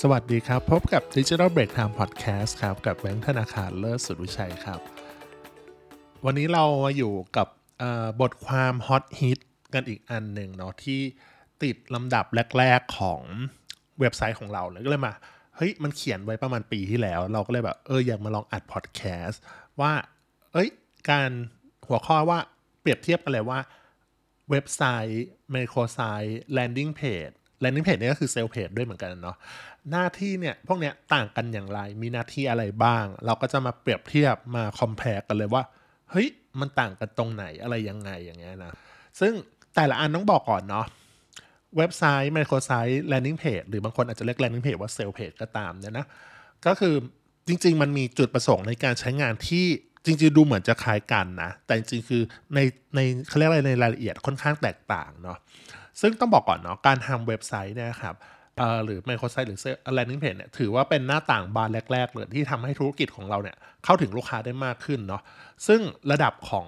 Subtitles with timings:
[0.00, 4.80] สวัสดีครับ พบกับ Digital Break Time Podcast ครับ กับแบงค์ธนาคารเลิศสุดวิชัยครับ
[6.24, 7.48] วันนี้เรามาอยู่กับ
[8.20, 9.38] บทความฮอตฮิต
[9.74, 11.00] กันอีกอันหนึ่งเนาะที่
[11.62, 12.24] ติดลำดับ
[12.58, 13.22] แรก ๆ ของ
[14.00, 15.12] เว็บไซต์ของเราเลยก็เลยมา
[15.56, 19.40] เฮ้ยมันเขียนไว้ประมาณปีที่แล้ว เราก็เลยแบบเอออยากมาลองอัดพอดแคสต์
[19.80, 19.92] ว่า
[20.52, 20.68] เอ้ย
[21.10, 21.30] การ
[21.88, 22.38] หัวข้อว่า
[22.80, 23.60] เปรียบเทียบกันเลยว่า
[24.50, 29.36] เว็บไซต์ microsite landing page landing page นี่ก็คือ sale page ด้วยเหมือนกันเนาะ
[29.90, 35.62] หน้าที่เนี่ยพวกเนี้ยต่างกันอย่างไร มีหน้าที่อะไรบ้าง เราก็จะมาเปรียบเทียบมา compare กันเลยว่า
[36.10, 36.28] เฮ้ย
[36.60, 38.72] มันต่างกันตรงไหนอะไรยังไงอย่างเงี้ยนะ
[39.20, 39.32] ซึ่ง
[39.74, 40.86] แต่ละอันต้องบอกก่อนเนาะ
[41.76, 46.06] เว็บไซต์ microsite landing page หรือบางคนอาจจะเรียก landing page ว่า sale page ก็ตามเนี่ยนะ
[46.66, 46.94] ก็คือ
[47.48, 49.66] จริง ๆ มันมีจุดประสงค์ในการใช้งานที่
[50.04, 52.22] จริงๆดูเหมือนจะคล้ายกันนะ แต่จริงๆคือ
[52.54, 52.58] ใน
[52.94, 55.38] ในเขาเรียกอะไรในรายละเอียดค่อนข้างแตกต่างเนาะ
[56.00, 58.14] ซึ่งต้องบอกก่อนเนาะการทำเว็บไซต์เนี่ยครับ
[58.84, 59.60] หรือ microsite หรือ
[59.94, 65.22] landing page เนี่ยถือว่าเป็นหน้าต่างบานแรก ๆ เลยที่ทำให้ธุรกิจของเราเนี่ยเข้าถึงลูกค้าได้มากขึ้นเนาะ
[65.66, 66.66] ซึ่งระดับของ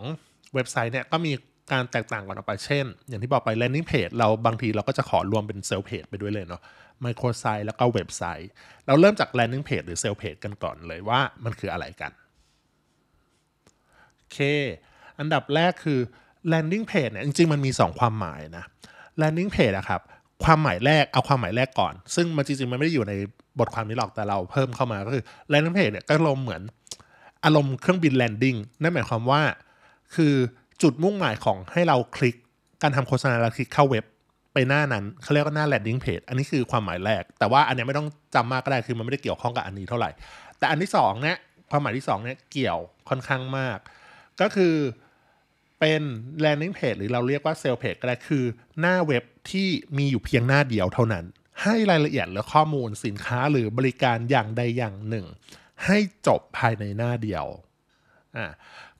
[0.54, 1.32] เว็บไซต์เนี่ยก็มี
[1.72, 6.62] การแตกต่างกันออกไปเช่น อย่างที่บอกไป landing page เราบางทีเราก็จะขอรวมเป็น sale page ไปด้วยเลยเนาะ
[7.02, 8.50] microsite แล้วก็เว็บไซต์
[8.86, 12.12] เราเริ่มจาก landing page หรือ sale page กันก่อนเลยว่ามันคืออะไรกัน
[14.16, 14.38] โอเค
[15.18, 16.00] อันดับแรกคือ
[16.52, 18.64] landing page เนี่ยจริงๆ มันมี 2 ความหมายนะ
[19.20, 20.00] landing page อะครับ
[20.44, 23.12] ความหมายแรกเอาความหมายแรกก่อน ซึ่งมันจริงๆมันไม่ได้อยู่ใน
[23.58, 26.62] บทความนี้หรอกแต่เราเพิ่มเข้ามาก็คือ landing page เนี่ยก็ลมเหมือน
[27.44, 29.42] อารมณ์เครื่องบิน landing นั่นหมายความว่า
[30.14, 30.34] คือ
[30.82, 32.36] จุดมุ่งหมายของให้เราคลิก
[32.82, 34.04] การทำโฆษณาแล้วคลิกเข้าเว็บ
[34.52, 40.10] ไปหน้านั้นเขาเรียกว่าหน้า landing page อันนี้คือความหมายแรก แต่ว่าอันนี้ไม่ต้องจำมากก็ได้คือมันไม่ได้เกี่ยวข้องกับอันนี้เท่าไหร่
[40.58, 41.36] แต่อันที่2เนี่ย
[41.70, 43.78] ความหมายที่2เนี่ยเกี่ยวค่อนข้างมาก
[44.40, 44.74] ก็คือ
[45.80, 46.02] เป็น
[46.44, 48.44] landing page หรือเราเรียกว่า sales page ก็ได้คือ
[48.80, 51.24] หน้าเว็บที่มีอยู่เพียงหน้าเดียวเท่านั้น
[51.62, 55.26] ให้รายละเอียดและข้อมูลสินค้าหรือบริการอย่างใดอย่างหนึ่ง
[55.84, 57.46] ให้จบภายในหน้าเดียว
[58.36, 58.46] อ่า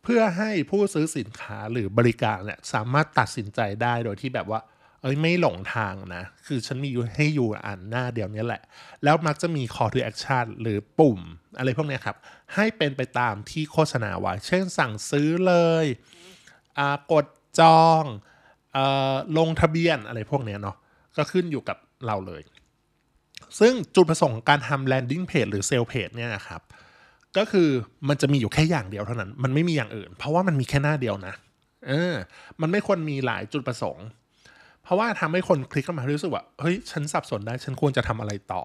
[0.03, 4.61] เพื่อให้ผู้ซื้อสินค้าหรือบริการเนี่ยสามารถตัดสินใจได้โดยที่แบบว่า
[5.03, 8.63] เอ้ยไม่หลงทางนะ คือฉันมีอยู่ให้อยู่อ่านหน้าเดียวนี้แหละ
[9.05, 11.21] แล้วมักจะมี call to action หรือปุ่ม
[11.59, 12.17] อะไรพวกนี้ครับ
[12.55, 15.55] ให้เป็นไปตามที่โฆษณาไว้ เช่นสั่งซื้อเล
[15.85, 15.87] ย
[17.13, 17.27] กด
[17.61, 18.05] จอง
[18.77, 18.79] อ
[19.39, 20.77] ลงทะเบียนอะไรพวกนี้เนาะ
[21.17, 22.43] ก็ขึ้นอยู่กับเราเลย
[23.59, 26.63] ซึ่งจุดประสงค์ของการทำ landing page หรือ sale page เนี่ยครับ
[27.37, 27.69] ก็คือ
[28.09, 31.35] มันจะมีอยู่แค่อย่างเดียวเท่านั้น มันไม่มีอย่างอื่น เพราะว่ามันมีแค่หน้าเดียวนะ
[31.89, 32.15] เออ
[32.61, 34.07] มันไม่ควรมีหลายจุดประสงค์
[34.83, 38.63] เพราะว่าทำให้คนคลิกเข้ามารู้สึกว่าเฮ้ยฉันสับสนได้ฉันควรจะทำอะไรต่อ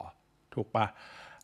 [0.53, 0.85] ถูกปะ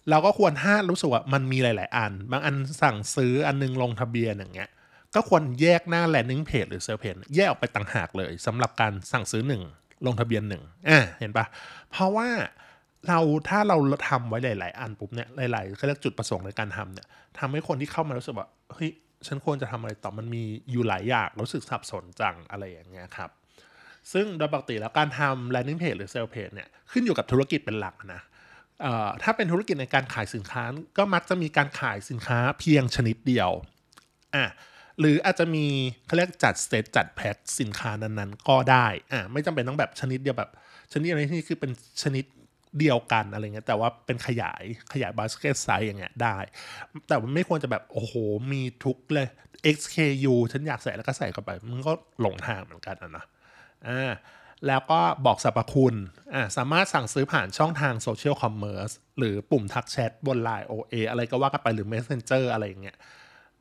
[0.09, 4.69] เราก็ควรห้ารู้สึกว่ามันมีหลาย ๆ อัน บางอันสั่งซื้ออันนึงลงทะเบียนอย่างเงี้ย
[5.15, 9.61] ก็ควรแยกหน้า landing page หรือ sales page แยกออกไปต่างหากเลยสำหรับการสั่งซื้อหนึ่ง
[10.05, 11.45] ลงทะเบียนหนึ่งอ่าเห็นปะ
[11.91, 12.27] เพราะว่า
[13.07, 13.77] เราถ้าเรา
[14.09, 17.07] ทำไว้หลาย ๆ อันปุ๊บเนี่ยหลายๆเขาเรียกจุดประสงค์ในการทำเนี่ย
[17.39, 18.91] ทำให้คนที่เข้ามารู้สึกว่าเฮ้ย
[19.27, 23.29] ฉันควรจะทำอะไรต่อมันมีอยู่หลายอย่างรู้สึกสับสนจังอะไรอย่างเงี้ยครับ
[24.13, 28.21] ซึ่งโดยปกติแล้วการทำ landing page หรือ sales page เนี่ยขึ้นอยู่กับธุรกิจเป็นหลักนะ
[29.23, 30.63] ถ้าเป็นธุรกิจในการขายสินค้า
[30.97, 33.51] ก็มักจะมีการขายสินค้าเพียงชนิดเดียว
[34.35, 34.45] อะ
[34.99, 35.65] หรืออาจจะมี
[36.05, 40.51] เขาเรียกจัดเซตจัดแพ็คสินค้านั้นๆ ก็ได้อะไม่จำเป็นต้องแบบชนิดเดียวแบบ
[40.93, 41.71] ชนิดอะไรที่นี่คือเป็น
[42.03, 42.25] ชนิด
[42.79, 44.63] เดียวกันอะไรเงี้ยแต่ว่าเป็นขยาย
[44.93, 46.37] ขยาย basket size อย่างเงี้ยได้
[47.07, 48.13] แต่มันไม่ควรจะแบบ โอ้โห
[48.51, 49.27] มีทุกเลย
[49.75, 53.25] SKU ฉันอยากใส่แล้วก็ใส่เข้าไป มันก็หลงทางเหมือนกันนะ
[53.87, 54.11] อ่า
[54.67, 55.95] แล้วก็บอกสรรพคุณ
[56.33, 62.97] อ่าสามารถสั่งซื้อผ่านช่องทาง social commerce หรือปุ่มทักแชทบน Line OA อะไรก็ว่ากันไปหรือ Messenger อะไรอย่างเงี้ย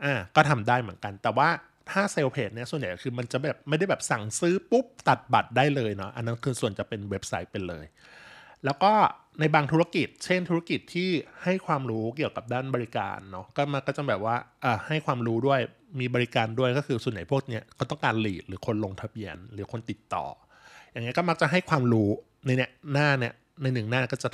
[0.05, 1.49] อ่าก็ทำได้เหมือนกัน แต่ว่า
[1.91, 7.87] ถ้า sale page เนี่ยส่วนใหญ่คือมันจะแบบไม่ได้แบบสั่งซื้อปุ๊บตัดบัตรได้เลยเนาะอันนั้นคือส่วนจะเป็นเว็บไซต์เป็นเลย
[8.65, 8.93] แล้วก็
[9.41, 11.11] ในบางธุรกิจ เช่นธุรกิจที่
[11.45, 15.61] ให้ความรู้เกี่ยวกับด้านบริการเนาะก็มันก็จะแบบว่าอ่าให้ความรู้ด้วย
[16.01, 20.25] มีบริการด้วยก็คือส่วนใหญ่พวกเนี้ยเขาต้องการหลีดหรือคนลงทะเบียน หรือคนติดต่อ
[20.93, 22.11] อย่างเงี้ยก็มักจะให้ความรู้
[22.47, 24.29] ในเนี้ยหน้าเนี้ยในหนึ่งหน้าก็จะ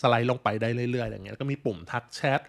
[0.00, 2.40] สไลด์ลงไปได้เรื่อยๆอย่างเงี้ยก็มีปุ่มทักแชท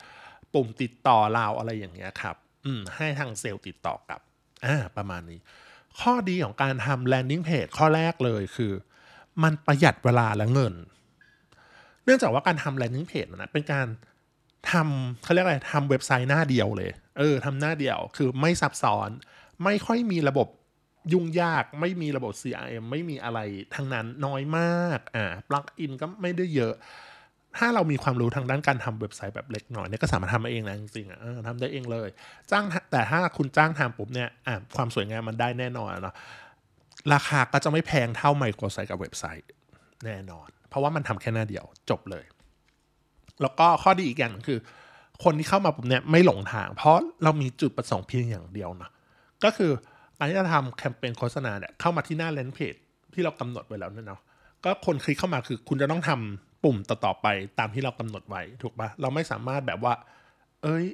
[0.53, 2.35] ปุ่มติดต่อเราอะไรอย่างเงี้ยครับ
[2.65, 4.19] อืมให้ทางเซลล์ติดต่อกับ
[4.65, 5.39] อ่าประมาณนี้
[5.99, 8.73] ข้อดีของการทำ landing page ข้อแรกเลยคือ
[9.43, 10.73] มันประหยัดเวลาและเงิน
[12.05, 13.87] เนื่องจากว่าการทำ landing page นะเป็นการ
[14.71, 16.89] ทำเขาเรียกอะไรทำเว็บไซต์หน้าเดียวเลย
[17.19, 19.09] เออทำหน้าเดียวคือไม่ซับซ้อน
[19.63, 20.47] ไม่ค่อยมีระบบ
[21.13, 23.39] ยุ่งยากไม่มีระบบ CRM ไม่มีอะไร
[23.75, 26.73] ทั้งนั้นน้อยมาก อ่า ปลั๊กอินก็ไม่ได้เยอะ
[27.57, 32.09] ถ้าเรามีความรู้ทางด้านการทำเว็บไซต์แบบเล็กหน่อยเนี่ยก็สามารถทำเองนะจริงๆอะทำได้เองเลย
[32.51, 36.15] จ้างแต่ถ้าคุณจ้างทำปุ๊บเนี่ยอ่าความสวยงามมันได้แน่นอนเนาะ
[37.13, 39.47] ราคาก็จะไม่แพงเท่าไมโครไซต์กับเว็บไซต์
[40.05, 42.25] แน่นอน เพราะว่ามันทำแค่หน้าเดียวจบเลย
[43.41, 44.59] แล้วก็ข้อดีอีกอย่างคือ
[45.23, 48.89] คนที่เข้ามาปุ๊บเนี่ยไม่หลงทาง เพราะเรามีจุดประสงค์เพียงอย่างเดียวนะ
[49.43, 49.71] ก็คือ
[50.17, 52.75] การที่จะทำแคมเปญโฆษณาเนี่ยเข้ามาที่หน้าแลนด์เพจ
[53.13, 54.21] ที่เรากำหนดไว้แล้วเนี่ยเนาะ
[54.63, 57.27] ก็คนคลิกเข้ามาคือคุณจะต้องทำ ปุ่มต่อๆไป
[57.59, 59.93] ตามที่เรากำหนดไว้ถูกปะเราไม่สามารถแบบว่า
[60.63, 60.85] เอ้ย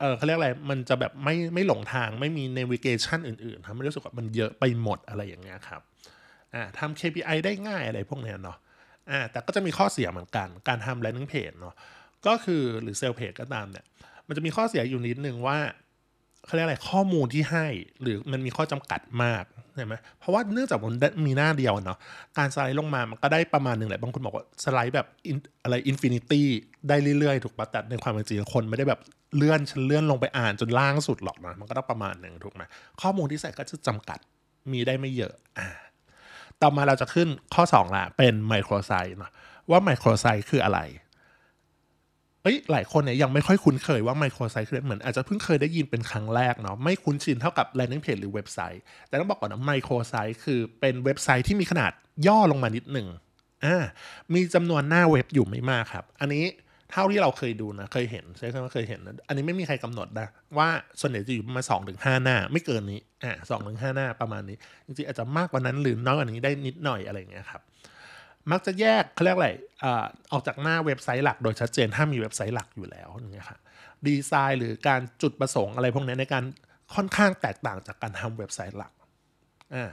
[0.00, 5.80] เออเขาเรียกอะไรมันจะแบบไม่ไม่หลงทางไม่มี navigation อื่นๆทำให้รู้สึกว่ามันเยอะไปหมดอะไรอย่างเงี้ยครับ
[6.54, 8.58] อ่าทำ KPI ได้ง่ายอะไรพวกเนี้ยเนาะ
[9.10, 11.74] อ่าแต่ก็จะมีข้อเสียเหมือนกัน การทำ landing page เนาะ
[12.26, 13.84] ก็คือหรือ sales page ก็ตามเนี่ย
[14.26, 15.58] มันจะมีข้อเสียอยู่นิดนึงว่า
[16.48, 17.66] เขาเรียกอะไรข้อมูลที่ให้
[18.02, 19.44] หรือมันมีข้อจำกัดมาก
[19.76, 20.94] ใช่ไหมเพราะว่าเนื่องจากมัน
[21.26, 21.98] มีหน้าเดียวเนาะ
[22.38, 25.06] การสไลด์ลงมามันก็ได้ประมาณหนึ่งแหละบางคนบอกว่าสไลด์แบบ
[25.64, 26.46] อะไร infinity
[26.88, 29.00] ได้เรื่อยๆ ถูกปะแต่ในความเป็นจริงคนไม่ได้แบบ
[29.36, 32.62] เลื่อนฉันเลื่อนลงไปอ่านจนล่างสุดหรอกนะมันก็ต้องประมาณหนึ่งถูกไหม
[33.00, 34.18] ข้อมูลที่ใส่ก็จะจำกัด
[34.72, 35.68] มีได้ไม่เยอะอ่า
[36.62, 39.32] ต่อมาเราจะขึ้นข้อ2ละเป็นไมโครไซต์เนาะ
[39.70, 40.80] ว่าไมโครไซต์คืออะไร
[42.42, 51.92] เอ้ยหลายคนเนี่ยยังไม่ค่อยคุ้นเคยว่าไมโครไซต์คือเหมือนอาจจะเพิ่งเคยได้ยินเป็นครั้งแรกเนาะไม่คุ้นชินเท่ากับ landing page หรือเว็บไซต์ แต่ต้องบอกก่อนนะไมโครไซต์คือเป็นเว็บไซต์ที่มีขนาด
[52.26, 53.08] ย่อลงมานิดหนึ่ง
[53.64, 53.84] อ่า
[54.34, 56.44] มีจำนวนหน้าเว็บอยู่ไม่มากครับ อันนี้
[56.92, 60.68] เท่าที่เราเคยดูนะ เคยเห็นใช่ไหมเคยเห็นนะอันนี้ไม่มีใครกำหนดนะว่า
[61.00, 64.56] ส่วนใหญ่จะอยู่ประมาณสองถึงห้าหน้า ไม่เกินนี้อ่าสองถึงห้าหน้าประมาณนี้
[64.86, 67.60] จริงๆอาจจะมากกว่านั้นหรือน้อยกว่านี้ได้นิดหน่อยอะไรเงี้ยครับ
[68.52, 69.50] มักจะแยกเขาเรียกอะไร
[70.32, 73.58] ออกจากหน้าเว็บไซต์หลักโดยชัดเจนถ้ามีเว็บไซต์หลักอยู่แล้วอย่างเงี้ยค่ะ
[74.06, 76.44] ดีไซน์หรือการจุดประสงค์อะไรพวกนี้ในการ
[76.94, 78.92] ค่อนข้างแตกต่างจากการทำเว็บไซต์หลัก
[79.74, 79.90] อ่า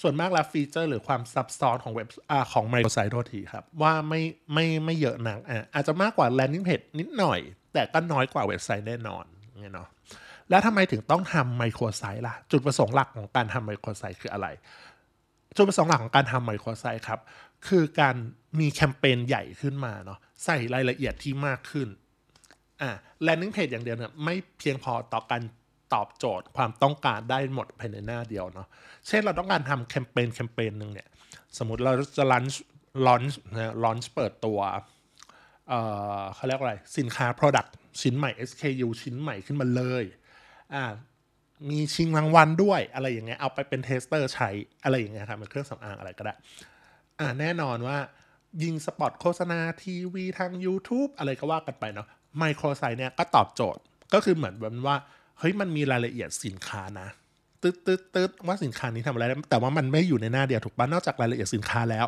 [0.00, 7.40] ส่วนมากแล้ว feature หรือความซับซ้อนของเว็บอของ microsite โทษทีครับ ว่าไม่ไม่ไม่เยอะนักอ่าอาจจะมากกว่า landing page นิดหน่อย
[7.72, 9.24] แต่ก็น้อยกว่าเว็บไซต์แน่นอน
[9.60, 9.88] เงี้ยเนาะ
[10.50, 14.46] แล้วทำไมถึงต้องทำไมโครไซต์ล่ะ จุดประสงค์หลักของการทำไมโครไซต์คืออะไร
[15.56, 17.20] จุดประสงค์หลักของการทำไมโครไซต์ครับ
[17.68, 18.16] คือการ
[18.60, 21.88] มีแคมเปญใหญ่ขึ้นมาเนาะใส่รายละเอียดที่มากขึ้น
[22.80, 22.90] อ่า
[23.26, 25.42] landing page อย่างเดียวเนี่ยไม่เพียงพอต่อการ
[25.94, 28.66] ตอบโจทย์ความต้องการได้หมดภายในหน้าเดียวเนาะ
[29.06, 31.08] เช่นเราต้องการทำแคมเปญแคมเปญหนึ่งเนี่ย
[31.58, 34.58] สมมติเราจะ launch launch นะ launch เปิดตัว
[35.68, 35.80] เอ่
[36.20, 37.70] อเขาเรียกว่าอะไร สินค้า Product
[38.00, 40.04] ชิ้นใหม่ SKU ชิ้นใหม่ขึ้นมาเลย
[40.74, 40.84] อ่า
[41.70, 44.50] มีชิงรางวัลด้วยอะไรอย่างเงี้ยเอาไปเป็น tester ใช้
[44.84, 46.34] อะไรอย่างเงี้ยครับเป็นเครื่องสำอางอะไรก็ได้
[47.18, 47.98] อ่าแน่นอนว่า
[48.62, 52.06] ยิง spot โฆษณาทีวีทาง YouTube อะไรก็ว่ากันไปเนาะ
[52.38, 53.80] microsite เนี่ยก็ตอบโจทย์
[54.14, 54.96] ก็คือเหมือนแบบว่า
[55.38, 57.08] เฮ้ยมันมีรายละเอียดสินค้านะ
[57.62, 62.06] ตึ๊ดตึ๊ดตึ๊ดว่าสินค้านี้ทำอะไร แต่ว่ามันไม่อยู่ในหน้าเดียวถูกปะนอกจากรายละเอียดสินค้าแล้ว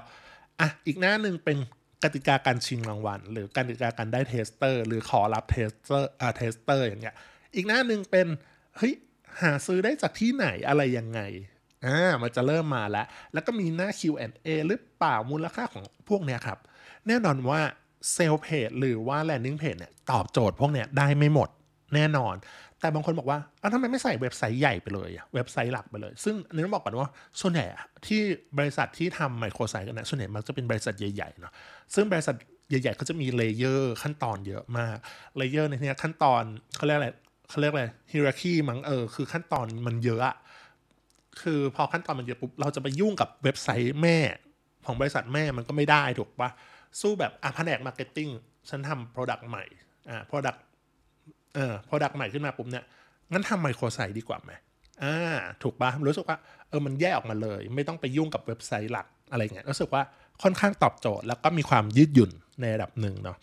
[0.60, 1.58] อะอีกหน้าหนึ่งเป็น
[2.02, 7.14] กติกาการชิงรางวัล หรือกติกาการได้ tester หรือขอรับ tester อ่า tester อย่างเงี้ย
[7.54, 8.26] อีกหน้าหนึ่งเป็น
[8.76, 8.94] เฮ้ย
[9.42, 11.20] หาซื้อได้จากที่ไหนอะไรยังไง
[11.86, 16.58] อ่ามันจะเริ่มมาแล้ว แล้วก็มีหน้า Q&A หรือเปล่ามูลค่าของพวกเนี้ยครับ
[17.08, 17.60] แน่นอนว่า
[18.12, 21.48] sale page หรือว่า landing page เนี่ยตอบโจทย์พวกเนี้ยได้ไม่หมด
[21.94, 22.34] แน่นอน
[22.80, 27.64] แต่บางคนบอกว่าอ้าวทำไมไม่ใส่เว็บไซต์ใหญ่ไปเลยอะเว็บไซต์หลักไปเลย ซึ่งอันนี้ต้องบอกก่อนว่า ส่วนใหญ่
[28.06, 28.20] ที่
[28.58, 31.52] บริษัทที่ทำ microsite กันนะส่วนใหญ่มักจะเป็นบริษัทใหญ่ๆเนาะ
[31.94, 32.34] ซึ่งบริษัท
[32.68, 34.96] ใหญ่ๆก็จะมี layer ขั้นตอนเยอะมาก
[35.36, 36.42] layer ในที่นี้ขั้นตอน
[36.76, 37.08] เขาเรียกอะไร
[37.54, 40.36] เขาเรียกอะไร hierarchy มั้งเออคือขั้นตอนมันเยอะอะ
[41.42, 44.18] คือพอขั้นตอนมันเยอะปุ๊บเราจะไปยุ่งกับเว็บไซต์แม่
[44.86, 46.50] ของบริษัทแม่มันก็ไม่ได้ถูกปะ
[47.00, 48.28] สู้แบบอะแผนก marketing
[48.68, 49.64] ฉันทำ product ใหม่
[50.10, 50.62] อ่า product
[51.54, 52.84] เอ่อ product ใหม่ขึ้นมาปุ๊บเนี่ย
[53.32, 54.52] งั้นทำ microsite ดีกว่าไหม
[55.02, 55.16] อ่า
[55.62, 56.36] ถูกปะรู้สึกว่า
[56.68, 60.02] เออมันแยกออกมาเลย ไม่ต้องไปยุ่งกับเว็บไซต์หลักอะไรเงี้ยรู้สึกว่า
[60.42, 63.36] ค่อนข้างตอบโจทย์ แล้วก็มีความยืดหยุ่นในระดับหนึ่งเนาะ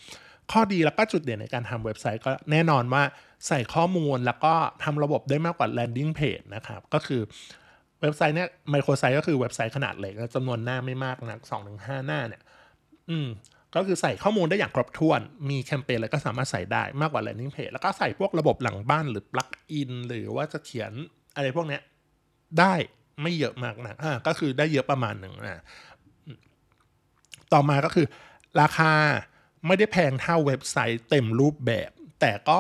[0.52, 3.04] ข้อดีแล้วก็จุดเด่นในการทำเว็บไซต์ก็แน่นอนว่า
[3.48, 7.22] ใส่ข้อมูลแล้วก็ทำระบบได้มากกว่า landing page นะครับ ก็คือ
[8.02, 12.42] เว็บไซต์เนี่ย microsite ก็คือเว็บไซต์ขนาดเล็กจำนวนหน้าไม่มากนักสองถึงห้าหน้าเนี่ย
[13.10, 13.28] อืม
[13.76, 20.92] ก็คือใส่ข้อมูลได้อย่างครบถ้วน มีแคมเปญอะไรก็สามารถใส่ได้มากกว่า landing page แล้วก็ใส่พวกระบบหลังบ้านหรือปลั๊กอินหรือว่าจะเขียน
[21.36, 21.82] อะไรพวกเนี้ย
[22.60, 22.74] ได้
[23.22, 25.64] ไม่เยอะมากนะอ่าก็คือได้เยอะประมาณหนึ่งนะ
[27.54, 28.08] ต่อมาก็คือ
[28.62, 28.92] ราคา
[29.68, 32.60] ไม่ได้แพงเท่าเว็บไซต์เต็มรูปแบบ แต่ก็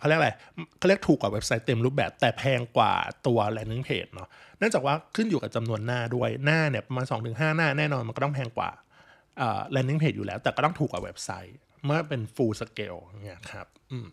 [0.00, 0.30] เขาเรียกอะไร
[0.78, 2.92] เขาเรียกถูกกว่าเว็บไซต์เต็มรูปแบบ แต่แพงกว่า
[3.26, 4.28] ตัว landing page เนาะ
[4.58, 8.70] เนื่องจากว่าขึ้นอยู่กับจำนวนหน้าด้วยหน้าเนี่ยประมาณ2-5หน้าแน่นอนมันก็ต้องแพงกว่า
[9.38, 14.06] เอ่อ landing page อยู่แล้ว แต่ก็ต้องถูกกว่าเว็บไซต์ เมื่อเป็น full scale เนี่ยครับอืม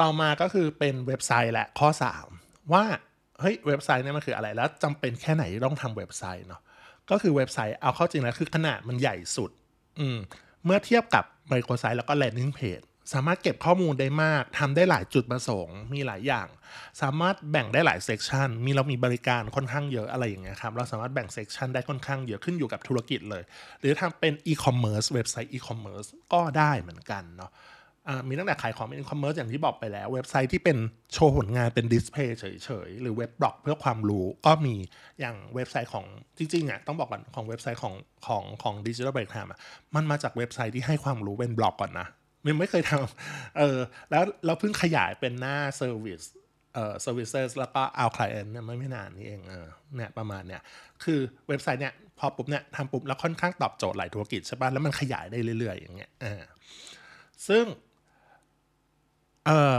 [0.00, 1.88] ต่อมาก็คือเป็นเว็บไซต์แหละข้อ
[2.30, 2.84] 3 ว่า
[3.40, 6.62] เฮ้ยเว็บไซต์เนี่ยมันคืออะไรแล้วจำเป็นแค่ไหนต้องทำเว็บไซต์เนาะ
[7.10, 9.50] ก็คือเว็บไซต์เอาเข้าจริงแล้วคือขนาดมันใหญ่สุด
[10.00, 10.18] อืม
[10.64, 16.48] เมื่อเทียบกับไมโครไซต์แล้วก็ landing page สามารถเก็บข้อมูลได้มากทำได้หลายจุดประสงค์ มีหลายอย่าง
[17.02, 23.42] สามารถแบ่งได้หลาย section มีเรามีบริการค่อนข้างเยอะอะไรอย่างเงี้ยครับ เราสามารถแบ่ง section ได้ค่อนข้างเยอะขึ้นอยู่กับธุรกิจเลย
[23.80, 27.52] หรือทำเป็นอีคอมเมิร์ซเว็บไซต์อีคอมเมิร์ซก็ได้เหมือนกันเนาะ
[28.28, 30.78] มีตั้งแต่ขายของเป็นอีคอมเมิร์ซอย่างที่บอกไปแล้ว เว็บไซต์ที่เป็น
[31.12, 34.76] โชว์ผลงานเป็น display เฉยๆ หรือเว็บบล็อกเพื่อความรู้ก็มี
[35.20, 36.04] อย่างเว็บไซต์ของ
[36.38, 37.94] จริงๆอะต้องบอกก่อนของเว็บไซต์ของ
[38.26, 39.50] ของของ Digital Break Time
[39.94, 42.08] มันมาจากเว็บไซต์ที่ให้ความรู้เป็นบล็อกก่อนนะ
[42.54, 43.78] มันไม่เคยทำเออ
[44.10, 46.22] แล้วเราเพิ่งขยายเป็นหน้า service
[46.74, 47.28] เอ่อ service
[47.58, 50.62] แล้วก็เอา client เนี่ยไม่ไม่นานนี้เองเออเนี่ยประมาณเนี่ย
[51.04, 56.42] คือเว็บไซต์เนี่ยพอปุ๊บเนี่ยทำปุ๊บแล้วค่อนข้างตอบโจทย์หลายธุรกิจใช่ป่ะแล้วมันขยายได้เรื่อยๆ อย่างเงี้ยอ่า
[57.48, 57.64] ซึ่ง
[59.46, 59.76] เอ่อ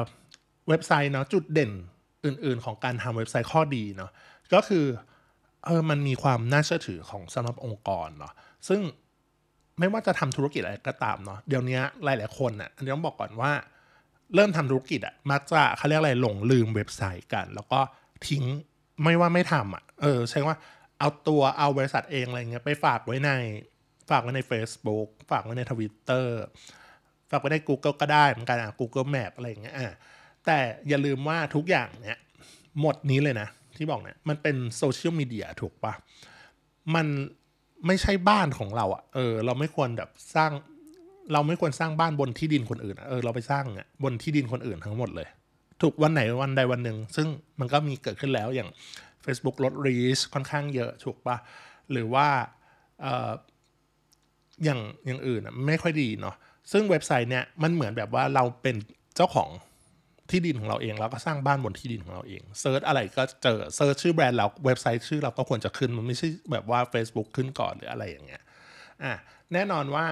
[0.70, 1.72] เว็บไซต์เนาะจุดเด่น
[2.26, 4.12] อื่นๆ ของการทำเว็บไซต์ข้อดีเนาะ
[4.54, 4.86] ก็คือ
[5.66, 8.34] เออมันมีความน่าเชื่อถือของสำหรับองค์กรเนาะ
[8.68, 8.82] ซึ่ง
[9.80, 13.52] ไม่ว่าจะทำธุรกิจอะไรก็ตามเนาะเดี๋ยวนี้หลายๆคนอะอันนี้ต้องบอกก่อนว่า
[14.36, 17.80] เริ่มทำธุรกิจอะมักจะเขาเรียกอะไรหลงลืมเว็บไซต์กัน แล้วก็
[18.28, 18.44] ทิ้ง
[19.04, 20.56] ไม่ว่าไม่ทำอะเออใช่ว่า
[21.00, 23.32] เอาตัวเอาบริษัทเองอะไรเงี้ยไปฝากไว้ใน
[24.10, 26.40] ฝากไว้ใน Facebook ฝากไว้ในทวิตเตอร์
[27.30, 29.96] ฝากไว้ใน Google ก็ได้เหมือนกันอะ Google Map อะไรเงี้ยอะ
[30.46, 30.58] แต่
[30.88, 32.18] อย่าลืมว่าทุกอย่างเนี้ย
[32.82, 35.94] หมดนี้เลยนะ ที่บอกเนี่ยมันเป็นโซเชียลมีเดียถูกปะ
[36.96, 37.08] มัน
[37.88, 40.52] ไม่ใช่บ้านของเราอะ่ะ เออ เราไม่ควรแบบสร้าง
[41.34, 45.28] เราไม่ควรสร้างบ้านบนที่ดินคนอื่น เออ เราไปสร้างอะบนที่ดินคนอื่นทั้งหมดเลย
[45.82, 47.28] ถูกวันไหนวันใดวันหนึ่ง ซึ่ง
[47.60, 48.70] มันก็มีเกิดขึ้นแล้วอย่าง
[49.26, 51.38] Facebook ลดรีชค่อนข้างเยอะถูกปะ
[51.92, 52.28] หรือว่า
[53.02, 53.32] เออ
[54.64, 56.36] อย่างอย่างอื่นไม่ค่อยดีเนาะ
[56.72, 58.76] ซึ่งเว็บไซต์เนี่ยมันเหมือนแบบว่าเราเป็น
[59.16, 59.50] เจ้าของ
[60.32, 68.42] ที่ดินของเราเองแล้วก็สร้างบ้านบนที่ดินของเราเอง search อะไรก็เจอ search ชื่อแบรนด์เราเว็บไซต์ชื่อเราก็ควรจะขึ้นมันไม่ใช่แบบว่า Facebook ขึ้นก่อนหรืออะไรอย่างเงี้ย
[69.04, 69.14] อะ
[69.54, 70.06] แน่นอนว่า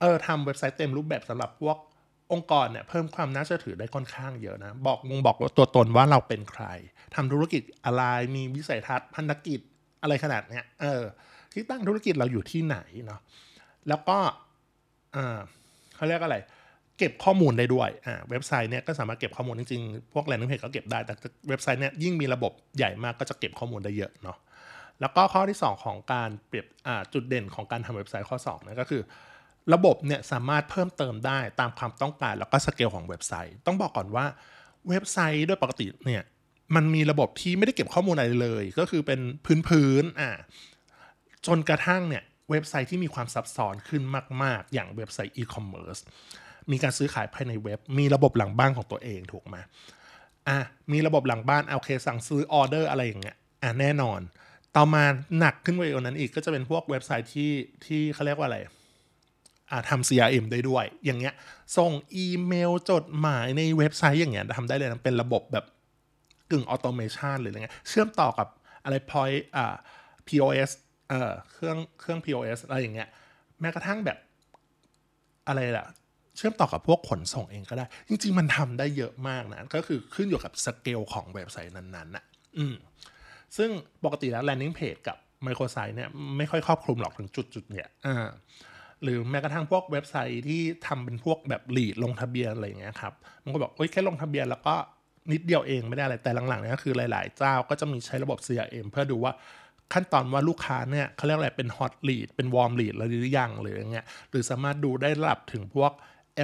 [0.00, 1.78] เออทำเว็บไซต์เต็มรูปแบบสำหรับพวก
[2.32, 6.64] องค์กรเนี่ยเพิ่มความน่าเชื่อถือได้ค่อนข้างเยอะนะ บอกมงบอกว่าตัวตนว่าเราเป็นใคร
[7.14, 8.02] ทำธุรกิจอะไร
[8.36, 9.60] มีวิสัยทัศน์พันธกิจ
[10.02, 11.02] อะไรขนาดเนี้ยเออ
[11.52, 13.20] ที่ตั้งธุรกิจเราอยู่ที่ไหนเนาะ
[13.88, 14.18] แล้วก็
[15.16, 15.38] อ่า
[15.96, 16.36] เขาเรียกอะไร
[16.98, 21.14] เก็บข้อมูลได้ด้วยอ่าเว็บไซต์เนี่ยก็สามารถเก็บข้อมูลจริงๆ พวก landing page ก็เก็บได้ แต่
[21.48, 24.38] เว็บไซต์เนี่ยยิ่งมีระบบใหญ่มากก็จะเก็บข้อมูลได้เยอะเนาะ
[25.00, 29.02] แล้วก็ข้อที่ 2 ของการเปรียบอ่าจุดเด่นของการทำเว็บไซต์ข้อ2นะก็คือ
[29.74, 34.24] ระบบเนี่ยสามารถเพิ่มเติมได้ตามความต้องการแล้วก็สเกลของเว็บไซต์ ต้องบอกก่อนว่า
[34.88, 36.22] เว็บไซต์ด้วยปกติเนี่ย
[36.74, 39.20] มันมีระบบที่ไม่ได้เก็บข้อมูลอะไรเลย ก็คือเป็น
[39.68, 40.30] พื้นๆอ่า
[41.46, 44.02] จนกระทั่งเนี่ยเว็บไซต์ที่มีความซับซ้อนขึ้น
[44.42, 45.98] มาก ๆ อย่างเว็บไซต์อีคอมเมิร์ซ
[46.72, 49.56] มีการซื้อขายภายในเว็บ มีระบบหลังบ้านของตัวเองถูกไหม
[50.48, 50.58] อะ
[50.92, 54.20] มีระบบหลังบ้านโอเคสั่งซื้อออเดอร์อะไรอย่างเงี้ยอะแน่นอน
[54.76, 55.04] ต่อมา
[55.38, 57.52] หนักขึ้นไปกว่านั้นอีกก็จะเป็นพวกเว็บไซต์ที่
[57.84, 58.58] ที่เขาเรียกว่าอะไร
[59.70, 61.34] อ่าทำ CRM ได้ด้วย อย่างเงี้ย
[61.76, 65.64] ส่งอีเมลจดหมายในเว็บไซต์อย่างเงี้ยทำได้เลยนะเป็นระบบแบบ
[66.50, 68.48] กึ่ง automation หรืออะไรเงี้ยเชื่อมต่อกับ
[68.84, 69.74] อะไร point อ่า
[70.28, 70.70] POS
[71.08, 73.08] เอ่อเครื่องเครื่อง POS อะไรอย่างเงี้ย
[73.60, 74.18] แม้กระทั่งแบบ
[75.48, 75.86] อะไรล่ะ
[76.36, 82.24] เชื่อมต่อกับพวกขนส่งเองก็ได้ จริง ๆ มันทำได้เยอะมากนะ ก็คือขึ้นอยู่กับสเกลของเว็บไซต์นั้นๆนะ
[82.58, 82.74] อืม
[83.56, 83.70] ซึ่ง
[84.04, 85.16] ปกติแล้ว landing page กับ
[85.46, 88.26] microsite เนี่ยไม่ค่อยครอบคลุมหรอกถึงจุดจุดเนี่ยอ่า
[89.02, 93.14] หรือแม้กระทั่งพวกเว็บไซต์ที่ทำเป็นพวกแบบ lead ลงทะเบียนอะไรเงี้ยครับ
[93.44, 94.74] มันก็บอกเอ้ยแค่ลงทะเบียนแล้วก็
[95.32, 99.32] นิดเดียวเองไม่ได้อะไรแต่หลังๆเนี่ยก็คือหลายๆ เจ้าก็จะมีใช้ระบบ CRM เพื่อดูว่า
[99.92, 105.92] ขั้นตอนว่าลูกค้าเนี่ยเขาเรียกอะไรเป็น hot lead เป็น warm lead อะไรหรือยังหรืออย่างเงี้ยหรือสามารถดูได้ระดับถึงพวก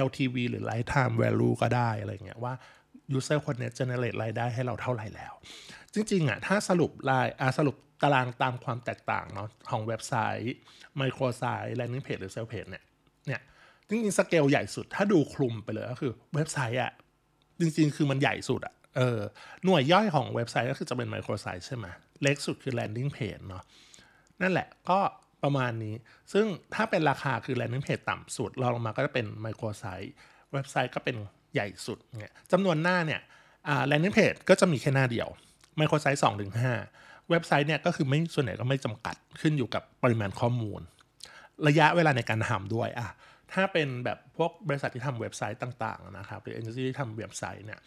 [0.07, 2.53] LTV หรือ lifetime value ก็ได้อะไรเงี้ยว่า
[3.17, 5.33] user คนนี้ generate รายได้ให้เราเท่าไหร่แล้ว
[5.93, 10.55] จริงๆอะถ้าสรุปรายสรุปตารางตามความแตกต่างเนาะของเว็บไซต์
[10.99, 12.83] micro site landing page หรือ sales page เนี่ย
[13.27, 13.41] เนี่ย
[13.87, 16.91] จริงๆ สเกลใหญ่สุดถ้าดูคลุมไปเลยก็คือเว็บไซต์อะ
[17.59, 19.19] จริงๆ คือมันใหญ่สุดอะเออ
[19.65, 21.85] หน่วยย่อยของเว็บไซต์ก็คือจะเป็น micro site ใช่ไหม
[22.23, 23.63] เล็กสุดคือ landing page เนาะ
[24.41, 24.99] นั่นแหละก็
[25.43, 25.95] ประมาณนี้
[26.33, 26.45] ซึ่ง
[26.75, 30.11] ถ้าเป็นราคาคือ landing page ต่ำสุดรองลงมาก็จะเป็น micro site
[30.53, 31.15] เว็บไซต์ก็เป็น
[31.53, 33.21] ใหญ่สุดเนี่ยจำนวนหน้าเนี่ย
[33.91, 35.27] landing page ก็จะมีแค่หน้าเดียว
[35.79, 36.51] micro site 2ถึง
[36.91, 40.81] 5เว็บไซต์เนี่ยก็คือไม่ส่วนใหญ่ก็ไม่จำกัดขึ้นอยู่กับปริมาณข้อมูล
[41.67, 43.07] ระยะเวลาในการทำด้วยอะ
[43.53, 47.79] ถ้าเป็นแบบพวกบริษัทที่ทำเว็บไซต์ต่างๆนะครับหรือเอ็นจีที่ทำเว็บไซต์เนี่ย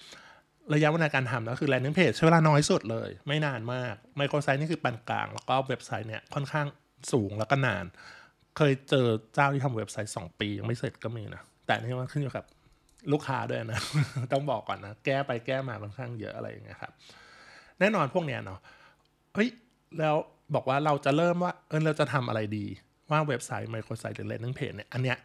[0.74, 6.66] ระยะเวลาการทำก็คือ landing page ใช้เวลาน้อยสุดเลย ไม่นานมาก micro site นี่คือปานกลาง แล้วก็เว็บไซต์เนี่ยค่อนข้าง
[7.12, 7.84] สูงแล้วก็นาน
[8.56, 12.44] เคยเจอเจ้าที่ทำเว็บไซต์ 2 ปียังไม่เสร็จก็มีนะ แต่นี่มันขึ้นอยู่กับ
[13.12, 13.80] ลูกค้าด้วยนะ
[14.32, 16.92] ต้องบอกก่อนนะ แก้ไปแก้มาค่อนข้างเยอะอะไรอย่างเงี้ยครับ
[17.80, 18.60] แน่นอนพวกเนี้ยเนาะ
[19.34, 19.48] เฮ้ย
[19.98, 20.16] แล้ว
[20.54, 22.66] บอกว่าเราจะเริ่มว่า เออเราจะทำอะไรดี
[23.10, 25.18] ว่าเว็บไซต์ไมโครไซต์หรือ landing page เนี่ย อันเนี้ย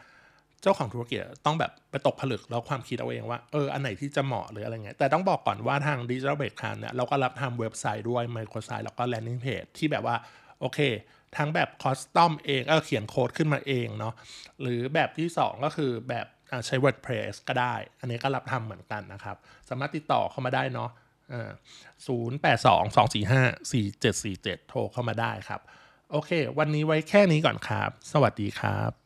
[0.61, 10.15] เจ้าของธุรกิจต้องแบบไปตกผลึกแล้วความคิดเอาเองว่าเอออันไหนที่จะเหมาะหรืออะไรเงี้ยแต่ต้องบอกก่อนว่าทาง Digital b r e a k เนี่ยเราก็รับทำเว็บไซต์ด้วย Microsoft แล้วก็ Landing Page ที่แบบว่า
[10.61, 10.79] โอเค
[11.37, 14.13] ทั้งแบบคอสตอมเองก็เขียนโค้ดขึ้นมาเองเนาะ
[14.61, 16.27] หรือแบบที่ 2 ก็คือแบบ
[16.65, 19.37] ใช้ WordPress ก็ได้ อันนี้ก็รับทำเหมือนกันนะครับ
[19.69, 20.89] สามารถติดต่อเข้ามาได้เนาะ
[22.07, 25.61] ศูนย์แปดสองสองสี่ห้าสี่เจ็ดสี่เจ็ดโทรเข้ามาได้ครับ
[26.11, 29.00] โอเค วันนี้ไว้แค่นี้ก่อนครับ สวัสดีครับ